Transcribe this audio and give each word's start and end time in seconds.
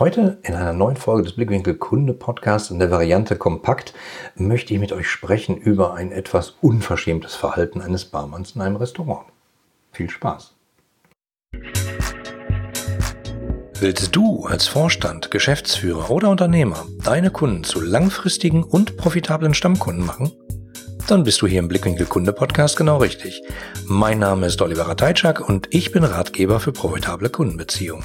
heute 0.00 0.38
in 0.42 0.54
einer 0.54 0.72
neuen 0.72 0.96
Folge 0.96 1.24
des 1.24 1.34
Blickwinkel 1.34 1.74
Kunde 1.74 2.14
Podcasts 2.14 2.70
in 2.70 2.78
der 2.78 2.90
Variante 2.90 3.36
Kompakt 3.36 3.92
möchte 4.34 4.72
ich 4.72 4.80
mit 4.80 4.92
euch 4.92 5.06
sprechen 5.06 5.58
über 5.58 5.92
ein 5.92 6.10
etwas 6.10 6.54
unverschämtes 6.62 7.34
Verhalten 7.34 7.82
eines 7.82 8.06
Barmanns 8.06 8.52
in 8.56 8.62
einem 8.62 8.76
Restaurant. 8.76 9.26
Viel 9.92 10.08
Spaß! 10.08 10.54
Willst 13.78 14.16
du 14.16 14.46
als 14.46 14.66
Vorstand, 14.66 15.30
Geschäftsführer 15.30 16.10
oder 16.10 16.30
Unternehmer 16.30 16.86
deine 17.04 17.30
Kunden 17.30 17.64
zu 17.64 17.82
langfristigen 17.82 18.64
und 18.64 18.96
profitablen 18.96 19.52
Stammkunden 19.52 20.04
machen? 20.04 20.32
Dann 21.08 21.24
bist 21.24 21.42
du 21.42 21.46
hier 21.46 21.58
im 21.58 21.68
Blickwinkel 21.68 22.06
Kunde 22.06 22.32
Podcast 22.32 22.78
genau 22.78 22.98
richtig. 22.98 23.42
Mein 23.86 24.18
Name 24.18 24.46
ist 24.46 24.62
Oliver 24.62 24.88
Rateitschak 24.88 25.46
und 25.46 25.68
ich 25.74 25.92
bin 25.92 26.04
Ratgeber 26.04 26.58
für 26.58 26.72
profitable 26.72 27.28
Kundenbeziehungen. 27.28 28.04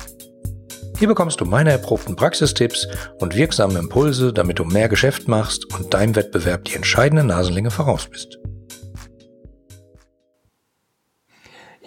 Hier 0.98 1.10
bekommst 1.10 1.42
du 1.42 1.46
meine 1.46 1.72
erprobten 1.72 2.16
Praxistipps 2.16 2.88
und 3.20 3.36
wirksame 3.36 3.78
Impulse, 3.80 4.32
damit 4.32 4.60
du 4.60 4.64
mehr 4.64 4.88
Geschäft 4.88 5.28
machst 5.28 5.66
und 5.74 5.94
deinem 5.94 6.16
Wettbewerb 6.16 6.64
die 6.64 6.76
entscheidende 6.76 7.26
Nasenlänge 7.26 7.70
voraus 7.70 8.08
bist. 8.08 8.40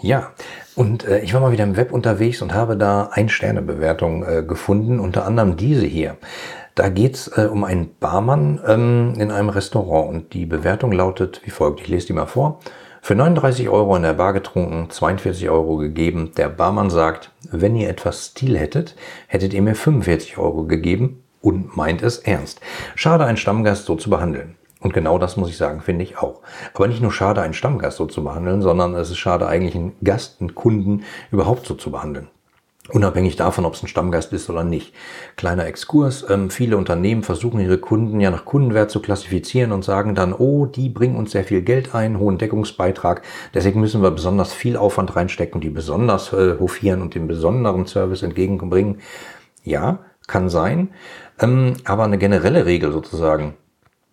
Ja, 0.01 0.33
und 0.77 1.05
äh, 1.09 1.21
ich 1.21 1.33
war 1.33 1.41
mal 1.41 1.53
wieder 1.53 1.65
im 1.65 1.77
Web 1.77 1.91
unterwegs 1.91 2.43
und 2.43 2.53
habe 2.53 2.77
da 2.77 3.09
Ein-Sterne-Bewertungen 3.11 4.23
äh, 4.23 4.43
gefunden, 4.43 5.01
unter 5.01 5.25
anderem 5.25 5.57
diese 5.57 5.87
hier. 5.87 6.19
Da 6.75 6.91
geht's 6.91 7.29
äh, 7.37 7.49
um 7.51 7.65
einen 7.65 7.97
Barmann 7.99 8.61
ähm, 8.67 9.15
in 9.19 9.31
einem 9.33 9.49
Restaurant 9.49 10.11
und 10.11 10.35
die 10.35 10.45
Bewertung 10.45 10.93
lautet 10.93 11.41
wie 11.45 11.51
folgt. 11.51 11.81
Ich 11.81 11.89
lese 11.89 12.09
die 12.09 12.13
mal 12.13 12.27
vor. 12.27 12.61
Für 13.09 13.15
39 13.15 13.71
Euro 13.71 13.97
in 13.97 14.03
der 14.03 14.13
Bar 14.13 14.35
getrunken, 14.35 14.91
42 14.91 15.49
Euro 15.49 15.79
gegeben. 15.79 16.33
Der 16.37 16.51
Barmann 16.51 16.91
sagt, 16.91 17.31
wenn 17.51 17.75
ihr 17.75 17.89
etwas 17.89 18.27
Stil 18.27 18.59
hättet, 18.59 18.97
hättet 19.29 19.55
ihr 19.55 19.63
mir 19.63 19.75
45 19.75 20.37
Euro 20.37 20.65
gegeben 20.65 21.23
und 21.41 21.75
meint 21.75 22.03
es 22.03 22.19
ernst. 22.19 22.61
Schade, 22.97 23.25
einen 23.25 23.39
Stammgast 23.39 23.87
so 23.87 23.97
zu 23.97 24.11
behandeln. 24.11 24.57
Und 24.81 24.93
genau 24.93 25.17
das 25.17 25.39
muss 25.39 25.49
ich 25.49 25.57
sagen, 25.57 25.81
finde 25.81 26.05
ich 26.05 26.19
auch. 26.19 26.43
Aber 26.75 26.87
nicht 26.87 27.01
nur 27.01 27.11
schade, 27.11 27.41
einen 27.41 27.55
Stammgast 27.55 27.97
so 27.97 28.05
zu 28.05 28.23
behandeln, 28.23 28.61
sondern 28.61 28.95
es 28.95 29.09
ist 29.09 29.17
schade, 29.17 29.49
eigentlich 29.49 29.75
einen 29.75 29.97
Gast, 30.05 30.43
einen 30.43 30.55
Kunden 30.55 31.05
überhaupt 31.31 31.65
so 31.65 31.73
zu 31.77 31.91
behandeln. 31.91 32.29
Unabhängig 32.91 33.37
davon, 33.37 33.67
ob 33.67 33.75
es 33.75 33.83
ein 33.83 33.89
Stammgast 33.89 34.33
ist 34.33 34.49
oder 34.49 34.65
nicht. 34.65 34.95
Kleiner 35.37 35.67
Exkurs. 35.67 36.25
Ähm, 36.31 36.49
viele 36.49 36.79
Unternehmen 36.79 37.23
versuchen 37.23 37.61
ihre 37.61 37.77
Kunden 37.77 38.19
ja 38.19 38.31
nach 38.31 38.47
Kundenwert 38.47 38.91
zu 38.91 39.01
klassifizieren 39.01 39.73
und 39.73 39.85
sagen 39.85 40.15
dann, 40.15 40.33
oh, 40.33 40.65
die 40.65 40.89
bringen 40.89 41.17
uns 41.17 41.33
sehr 41.33 41.45
viel 41.45 41.61
Geld 41.61 41.95
ein, 41.95 42.19
hohen 42.19 42.39
Deckungsbeitrag. 42.39 43.23
Deswegen 43.53 43.81
müssen 43.81 44.03
wir 44.03 44.11
besonders 44.11 44.55
viel 44.55 44.77
Aufwand 44.77 45.17
reinstecken 45.17 45.61
die 45.61 45.71
besonders 45.71 46.33
äh, 46.33 46.59
hofieren 46.59 47.03
und 47.03 47.15
den 47.15 47.29
besonderen 47.29 47.87
Service 47.87 48.23
entgegenbringen. 48.23 49.01
Ja, 49.65 49.99
kann 50.27 50.49
sein. 50.49 50.89
Ähm, 51.39 51.75
aber 51.85 52.05
eine 52.05 52.19
generelle 52.19 52.65
Regel 52.65 52.93
sozusagen 52.93 53.55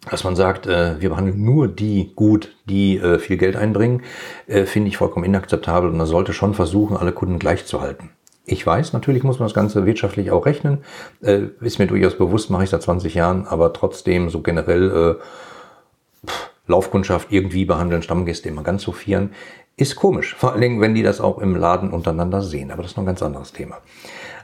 dass 0.09 0.23
man 0.23 0.35
sagt, 0.35 0.67
äh, 0.67 1.01
wir 1.01 1.09
behandeln 1.09 1.43
nur 1.43 1.67
die 1.67 2.11
gut, 2.15 2.55
die 2.65 2.97
äh, 2.97 3.17
viel 3.17 3.37
Geld 3.37 3.55
einbringen, 3.55 4.03
äh, 4.45 4.65
finde 4.65 4.89
ich 4.89 4.97
vollkommen 4.97 5.25
inakzeptabel 5.25 5.89
und 5.89 5.97
man 5.97 6.05
sollte 6.05 6.31
schon 6.31 6.53
versuchen, 6.53 6.95
alle 6.95 7.11
Kunden 7.11 7.39
gleich 7.39 7.65
zu 7.65 7.81
halten. 7.81 8.11
Ich 8.45 8.65
weiß, 8.65 8.93
natürlich 8.93 9.23
muss 9.23 9.39
man 9.39 9.47
das 9.47 9.55
Ganze 9.55 9.85
wirtschaftlich 9.85 10.31
auch 10.31 10.45
rechnen, 10.45 10.83
äh, 11.21 11.47
ist 11.61 11.79
mir 11.79 11.87
durchaus 11.87 12.17
bewusst, 12.17 12.49
mache 12.49 12.63
ich 12.63 12.69
seit 12.69 12.83
20 12.83 13.15
Jahren, 13.15 13.47
aber 13.47 13.73
trotzdem 13.73 14.29
so 14.29 14.41
generell 14.41 15.17
äh, 15.17 16.29
Laufkundschaft 16.67 17.31
irgendwie 17.31 17.65
behandeln, 17.65 18.01
Stammgäste 18.01 18.49
immer 18.49 18.63
ganz 18.63 18.83
so 18.83 18.91
vieren, 18.91 19.31
ist 19.77 19.95
komisch. 19.95 20.35
Vor 20.35 20.51
allen 20.51 20.61
Dingen, 20.61 20.81
wenn 20.81 20.95
die 20.95 21.03
das 21.03 21.21
auch 21.21 21.39
im 21.39 21.55
Laden 21.55 21.91
untereinander 21.91 22.41
sehen, 22.41 22.71
aber 22.71 22.81
das 22.81 22.91
ist 22.91 22.97
noch 22.97 23.03
ein 23.03 23.07
ganz 23.07 23.21
anderes 23.21 23.51
Thema. 23.51 23.79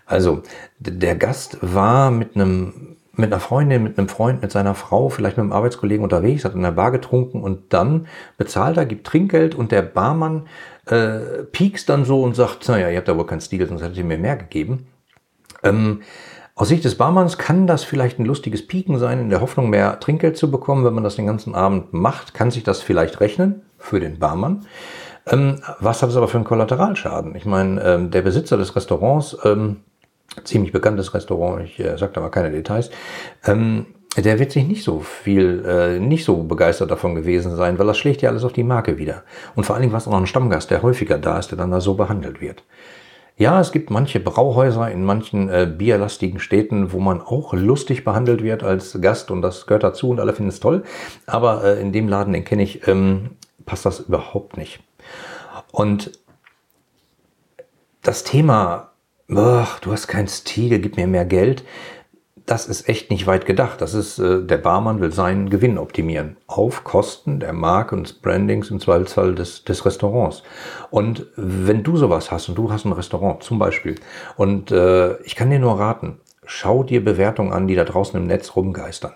Also, 0.05 0.41
der 0.79 1.15
Gast 1.15 1.57
war 1.61 2.11
mit 2.11 2.35
einem 2.35 2.97
mit 3.21 3.31
einer 3.31 3.39
Freundin, 3.39 3.83
mit 3.83 3.97
einem 3.97 4.09
Freund, 4.09 4.41
mit 4.41 4.51
seiner 4.51 4.75
Frau, 4.75 5.09
vielleicht 5.09 5.37
mit 5.37 5.43
einem 5.43 5.53
Arbeitskollegen 5.53 6.03
unterwegs, 6.03 6.43
hat 6.43 6.55
in 6.55 6.63
der 6.63 6.71
Bar 6.71 6.91
getrunken 6.91 7.41
und 7.41 7.73
dann 7.73 8.07
bezahlt 8.37 8.77
er, 8.77 8.85
gibt 8.85 9.07
Trinkgeld 9.07 9.55
und 9.55 9.71
der 9.71 9.81
Barmann 9.81 10.47
äh, 10.87 11.43
piekst 11.51 11.87
dann 11.87 12.03
so 12.03 12.23
und 12.23 12.35
sagt, 12.35 12.67
naja, 12.67 12.89
ihr 12.89 12.97
habt 12.97 13.07
da 13.07 13.17
wohl 13.17 13.25
keinen 13.25 13.41
Stil, 13.41 13.65
sonst 13.65 13.81
hättet 13.81 13.97
ihr 13.97 14.03
mir 14.03 14.17
mehr 14.17 14.35
gegeben. 14.35 14.87
Ähm, 15.63 16.01
aus 16.55 16.67
Sicht 16.67 16.83
des 16.83 16.95
Barmanns 16.95 17.37
kann 17.37 17.65
das 17.65 17.83
vielleicht 17.83 18.19
ein 18.19 18.25
lustiges 18.25 18.67
Pieken 18.67 18.99
sein, 18.99 19.19
in 19.19 19.29
der 19.29 19.41
Hoffnung, 19.41 19.69
mehr 19.69 19.99
Trinkgeld 19.99 20.37
zu 20.37 20.51
bekommen. 20.51 20.83
Wenn 20.83 20.93
man 20.93 21.03
das 21.03 21.15
den 21.15 21.25
ganzen 21.25 21.55
Abend 21.55 21.93
macht, 21.93 22.33
kann 22.33 22.51
sich 22.51 22.63
das 22.63 22.81
vielleicht 22.81 23.21
rechnen 23.21 23.61
für 23.77 23.99
den 23.99 24.19
Barmann. 24.19 24.65
Ähm, 25.27 25.61
was 25.79 26.01
hat 26.01 26.09
es 26.09 26.17
aber 26.17 26.27
für 26.27 26.37
einen 26.37 26.45
Kollateralschaden? 26.45 27.35
Ich 27.35 27.45
meine, 27.45 27.81
ähm, 27.81 28.11
der 28.11 28.21
Besitzer 28.21 28.57
des 28.57 28.75
Restaurants 28.75 29.37
ähm, 29.43 29.77
ziemlich 30.43 30.71
bekanntes 30.71 31.13
Restaurant, 31.13 31.63
ich 31.63 31.79
äh, 31.79 31.97
sage 31.97 32.13
da 32.13 32.21
mal 32.21 32.29
keine 32.29 32.51
Details, 32.51 32.89
ähm, 33.45 33.87
der 34.17 34.39
wird 34.39 34.51
sich 34.51 34.67
nicht 34.67 34.83
so 34.83 34.99
viel, 34.99 35.63
äh, 35.65 35.99
nicht 35.99 36.25
so 36.25 36.43
begeistert 36.43 36.91
davon 36.91 37.15
gewesen 37.15 37.55
sein, 37.55 37.79
weil 37.79 37.87
das 37.87 37.97
schlägt 37.97 38.21
ja 38.21 38.29
alles 38.29 38.43
auf 38.43 38.51
die 38.51 38.63
Marke 38.63 38.97
wieder. 38.97 39.23
Und 39.55 39.65
vor 39.65 39.75
allen 39.75 39.81
Dingen 39.83 39.93
war 39.93 39.99
es 39.99 40.07
auch 40.07 40.11
noch 40.11 40.19
ein 40.19 40.27
Stammgast, 40.27 40.69
der 40.69 40.81
häufiger 40.81 41.17
da 41.17 41.39
ist, 41.39 41.51
der 41.51 41.57
dann 41.57 41.71
da 41.71 41.79
so 41.79 41.93
behandelt 41.93 42.41
wird. 42.41 42.63
Ja, 43.37 43.59
es 43.61 43.71
gibt 43.71 43.89
manche 43.89 44.19
Brauhäuser 44.19 44.91
in 44.91 45.05
manchen 45.05 45.49
äh, 45.49 45.65
bierlastigen 45.65 46.39
Städten, 46.39 46.91
wo 46.91 46.99
man 46.99 47.21
auch 47.21 47.53
lustig 47.53 48.03
behandelt 48.03 48.43
wird 48.43 48.63
als 48.63 48.99
Gast 49.01 49.31
und 49.31 49.41
das 49.41 49.65
gehört 49.65 49.83
dazu 49.83 50.09
und 50.09 50.19
alle 50.19 50.33
finden 50.33 50.49
es 50.49 50.59
toll. 50.59 50.83
Aber 51.25 51.63
äh, 51.63 51.81
in 51.81 51.93
dem 51.93 52.07
Laden, 52.07 52.33
den 52.33 52.43
kenne 52.43 52.63
ich, 52.63 52.87
ähm, 52.87 53.31
passt 53.65 53.85
das 53.85 54.01
überhaupt 54.01 54.57
nicht. 54.57 54.81
Und 55.71 56.11
das 58.03 58.23
Thema 58.23 58.90
ach, 59.35 59.79
du 59.79 59.91
hast 59.91 60.07
keinen 60.07 60.27
Stil, 60.27 60.79
gib 60.79 60.97
mir 60.97 61.07
mehr 61.07 61.25
Geld. 61.25 61.63
Das 62.45 62.67
ist 62.67 62.89
echt 62.89 63.11
nicht 63.11 63.27
weit 63.27 63.45
gedacht. 63.45 63.81
Das 63.81 63.93
ist, 63.93 64.19
äh, 64.19 64.43
der 64.43 64.57
Barmann 64.57 64.99
will 64.99 65.11
seinen 65.11 65.49
Gewinn 65.49 65.77
optimieren. 65.77 66.37
Auf 66.47 66.83
Kosten 66.83 67.39
der 67.39 67.53
Marke 67.53 67.95
und 67.95 68.07
des 68.07 68.13
Brandings, 68.13 68.71
im 68.71 68.79
Zweifelsfall 68.79 69.35
des, 69.35 69.63
des 69.63 69.85
Restaurants. 69.85 70.43
Und 70.89 71.27
wenn 71.35 71.83
du 71.83 71.97
sowas 71.97 72.31
hast 72.31 72.49
und 72.49 72.57
du 72.57 72.71
hast 72.71 72.85
ein 72.85 72.93
Restaurant 72.93 73.43
zum 73.43 73.59
Beispiel, 73.59 73.95
und 74.37 74.71
äh, 74.71 75.21
ich 75.21 75.35
kann 75.35 75.49
dir 75.49 75.59
nur 75.59 75.79
raten, 75.79 76.19
schau 76.45 76.83
dir 76.83 77.03
Bewertungen 77.03 77.53
an, 77.53 77.67
die 77.67 77.75
da 77.75 77.83
draußen 77.83 78.19
im 78.19 78.27
Netz 78.27 78.55
rumgeistern. 78.55 79.13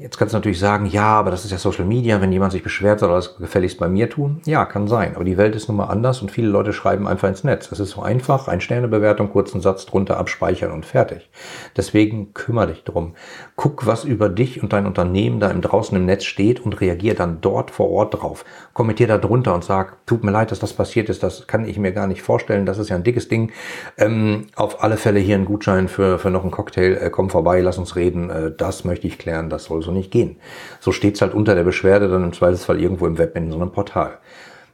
Jetzt 0.00 0.16
kannst 0.16 0.32
du 0.32 0.38
natürlich 0.38 0.60
sagen, 0.60 0.86
ja, 0.86 1.06
aber 1.06 1.32
das 1.32 1.44
ist 1.44 1.50
ja 1.50 1.58
Social 1.58 1.84
Media, 1.84 2.20
wenn 2.20 2.30
jemand 2.30 2.52
sich 2.52 2.62
beschwert, 2.62 3.00
soll 3.00 3.10
er 3.10 3.16
das 3.16 3.36
gefälligst 3.36 3.80
bei 3.80 3.88
mir 3.88 4.08
tun. 4.08 4.40
Ja, 4.44 4.64
kann 4.64 4.86
sein. 4.86 5.16
Aber 5.16 5.24
die 5.24 5.36
Welt 5.36 5.56
ist 5.56 5.66
nun 5.66 5.76
mal 5.76 5.86
anders 5.86 6.22
und 6.22 6.30
viele 6.30 6.46
Leute 6.46 6.72
schreiben 6.72 7.08
einfach 7.08 7.26
ins 7.26 7.42
Netz. 7.42 7.72
Es 7.72 7.80
ist 7.80 7.90
so 7.90 8.02
einfach, 8.02 8.46
ein 8.46 8.60
Sternebewertung, 8.60 9.28
kurzen 9.28 9.60
Satz 9.60 9.86
drunter 9.86 10.16
abspeichern 10.16 10.70
und 10.70 10.86
fertig. 10.86 11.28
Deswegen 11.76 12.32
kümmere 12.32 12.68
dich 12.68 12.84
drum. 12.84 13.16
Guck, 13.56 13.86
was 13.88 14.04
über 14.04 14.28
dich 14.28 14.62
und 14.62 14.72
dein 14.72 14.86
Unternehmen 14.86 15.40
da 15.40 15.50
im 15.50 15.62
draußen 15.62 15.96
im 15.96 16.06
Netz 16.06 16.22
steht 16.22 16.60
und 16.60 16.80
reagier 16.80 17.16
dann 17.16 17.40
dort 17.40 17.72
vor 17.72 17.90
Ort 17.90 18.22
drauf. 18.22 18.44
Kommentier 18.74 19.08
da 19.08 19.18
drunter 19.18 19.52
und 19.52 19.64
sag, 19.64 20.06
tut 20.06 20.22
mir 20.22 20.30
leid, 20.30 20.52
dass 20.52 20.60
das 20.60 20.74
passiert 20.74 21.08
ist, 21.08 21.24
das 21.24 21.48
kann 21.48 21.66
ich 21.66 21.76
mir 21.76 21.90
gar 21.90 22.06
nicht 22.06 22.22
vorstellen, 22.22 22.66
das 22.66 22.78
ist 22.78 22.88
ja 22.88 22.94
ein 22.94 23.02
dickes 23.02 23.26
Ding. 23.26 23.50
Ähm, 23.96 24.46
auf 24.54 24.80
alle 24.84 24.96
Fälle 24.96 25.18
hier 25.18 25.34
ein 25.34 25.44
Gutschein 25.44 25.88
für, 25.88 26.20
für 26.20 26.30
noch 26.30 26.42
einen 26.42 26.52
Cocktail, 26.52 26.96
äh, 27.02 27.10
komm 27.10 27.30
vorbei, 27.30 27.60
lass 27.62 27.78
uns 27.78 27.96
reden, 27.96 28.30
äh, 28.30 28.52
das 28.56 28.84
möchte 28.84 29.08
ich 29.08 29.18
klären, 29.18 29.50
das 29.50 29.64
soll 29.64 29.82
so 29.82 29.87
nicht 29.92 30.10
gehen. 30.10 30.36
So 30.80 30.92
steht's 30.92 31.20
halt 31.20 31.34
unter 31.34 31.54
der 31.54 31.64
Beschwerde 31.64 32.08
dann 32.08 32.24
im 32.24 32.32
Zweifelsfall 32.32 32.80
irgendwo 32.80 33.06
im 33.06 33.18
Web 33.18 33.36
in 33.36 33.50
so 33.50 33.56
einem 33.56 33.72
Portal. 33.72 34.18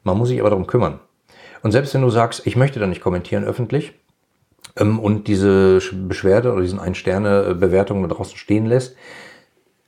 Man 0.02 0.18
muss 0.18 0.28
sich 0.28 0.40
aber 0.40 0.50
darum 0.50 0.66
kümmern. 0.66 1.00
Und 1.62 1.72
selbst 1.72 1.94
wenn 1.94 2.02
du 2.02 2.10
sagst, 2.10 2.46
ich 2.46 2.56
möchte 2.56 2.78
da 2.78 2.86
nicht 2.86 3.00
kommentieren 3.00 3.44
öffentlich 3.44 3.94
ähm, 4.76 4.98
und 4.98 5.28
diese 5.28 5.80
Beschwerde 5.92 6.52
oder 6.52 6.62
diesen 6.62 6.78
Ein-Sterne-Bewertung 6.78 8.02
da 8.02 8.14
draußen 8.14 8.36
stehen 8.36 8.66
lässt, 8.66 8.96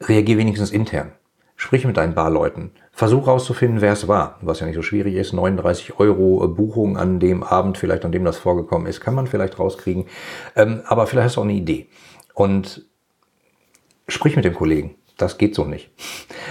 reagier 0.01 0.39
wenigstens 0.39 0.71
intern. 0.71 1.13
Sprich 1.59 1.87
mit 1.87 1.97
deinen 1.97 2.15
Barleuten. 2.15 2.73
Versuch 2.93 3.27
rauszufinden, 3.27 3.81
wer 3.81 3.93
es 3.93 4.09
war, 4.09 4.39
was 4.43 4.61
ja 4.61 4.67
nicht 4.67 4.77
so 4.77 4.83
schwierig 4.83 5.15
ist. 5.15 5.33
39 5.33 5.99
Euro 5.99 6.47
Buchung 6.49 6.99
an 6.99 7.19
dem 7.19 7.43
Abend, 7.43 7.79
vielleicht 7.79 8.05
an 8.05 8.13
dem 8.13 8.25
das 8.25 8.37
vorgekommen 8.37 8.87
ist, 8.87 9.01
kann 9.01 9.15
man 9.15 9.27
vielleicht 9.27 9.59
rauskriegen. 9.59 10.07
Ähm, 10.55 10.83
aber 10.87 11.07
vielleicht 11.07 11.27
hast 11.27 11.37
du 11.37 11.41
auch 11.41 11.45
eine 11.45 11.55
Idee. 11.55 11.89
Und 12.35 12.87
sprich 14.09 14.37
mit 14.37 14.45
dem 14.45 14.55
Kollegen. 14.55 14.95
Das 15.17 15.39
geht 15.39 15.55
so 15.55 15.65
nicht. 15.65 15.91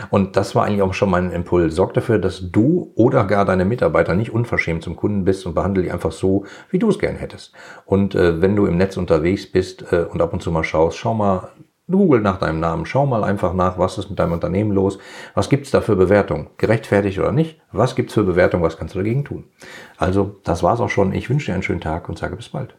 Und 0.10 0.36
das 0.38 0.56
war 0.56 0.66
eigentlich 0.66 0.82
auch 0.82 0.96
schon 0.96 1.12
mein 1.12 1.32
Impuls. 1.32 1.76
Sorg 1.76 1.94
dafür, 1.94 2.18
dass 2.18 2.52
du 2.52 2.92
oder 2.96 3.26
gar 3.26 3.46
deine 3.46 3.64
Mitarbeiter 3.64 4.16
nicht 4.16 4.34
unverschämt 4.34 4.82
zum 4.82 4.96
Kunden 4.96 5.24
bist 5.24 5.46
und 5.46 5.54
behandle 5.54 5.84
die 5.84 5.92
einfach 5.92 6.12
so, 6.12 6.46
wie 6.72 6.80
du 6.80 6.90
es 6.90 6.98
gern 6.98 7.16
hättest. 7.16 7.54
Und 7.86 8.16
äh, 8.16 8.42
wenn 8.42 8.56
du 8.56 8.66
im 8.66 8.78
Netz 8.78 8.98
unterwegs 8.98 9.52
bist 9.52 9.92
äh, 9.92 10.06
und 10.10 10.22
ab 10.22 10.34
und 10.34 10.42
zu 10.42 10.52
mal 10.52 10.64
schaust, 10.64 10.98
schau 10.98 11.14
mal, 11.14 11.50
Google 11.88 12.22
nach 12.22 12.40
deinem 12.40 12.60
Namen, 12.60 12.88
schau 12.88 13.06
mal 13.06 13.24
einfach 13.24 13.54
nach, 13.54 13.78
was 13.78 14.00
ist 14.00 14.10
mit 14.10 14.18
deinem 14.18 14.32
Unternehmen 14.32 14.72
los, 14.72 14.98
was 15.36 15.50
gibt's 15.50 15.70
da 15.70 15.82
für 15.82 15.96
Bewertung, 15.96 16.50
gerechtfertigt 16.58 17.20
oder 17.20 17.32
nicht, 17.32 17.62
was 17.72 17.96
gibt's 17.96 18.16
für 18.16 18.24
Bewertung, 18.24 18.64
was 18.64 18.78
kannst 18.78 18.96
du 18.96 19.00
dagegen 19.00 19.24
tun. 19.24 19.44
Also, 19.98 20.38
das 20.44 20.64
war's 20.64 20.80
auch 20.80 20.90
schon. 20.90 21.14
Ich 21.14 21.30
wünsche 21.30 21.48
dir 21.48 21.54
einen 21.54 21.62
schönen 21.62 21.82
Tag 21.82 22.10
und 22.10 22.18
sage 22.18 22.36
bis 22.36 22.50
bald. 22.50 22.76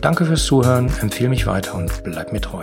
Danke 0.00 0.24
fürs 0.24 0.44
Zuhören, 0.44 0.88
empfehle 1.00 1.30
mich 1.30 1.48
weiter 1.48 1.74
und 1.74 1.90
bleib 2.04 2.32
mir 2.32 2.40
treu. 2.40 2.62